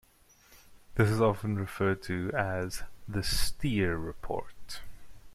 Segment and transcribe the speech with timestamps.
[0.95, 4.81] This is often referred to as 'the Steer report'